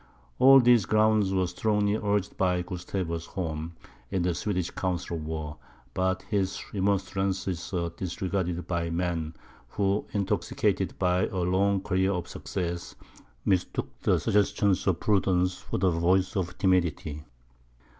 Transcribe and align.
All 0.39 0.59
these 0.59 0.87
grounds 0.87 1.31
were 1.31 1.45
strongly 1.45 1.95
urged 1.95 2.35
by 2.35 2.63
Gustavus 2.63 3.27
Horn, 3.27 3.73
in 4.09 4.23
the 4.23 4.33
Swedish 4.33 4.71
council 4.71 5.15
of 5.17 5.25
war; 5.27 5.57
but 5.93 6.23
his 6.23 6.59
remonstrances 6.73 7.71
were 7.71 7.91
disregarded 7.95 8.65
by 8.65 8.89
men 8.89 9.35
who, 9.67 10.07
intoxicated 10.11 10.97
by 10.97 11.27
a 11.27 11.35
long 11.41 11.83
career 11.83 12.13
of 12.13 12.27
success, 12.27 12.95
mistook 13.45 13.89
the 14.01 14.19
suggestions 14.19 14.87
of 14.87 14.99
prudence 14.99 15.59
for 15.59 15.77
the 15.77 15.91
voice 15.91 16.35
of 16.35 16.57
timidity. 16.57 17.23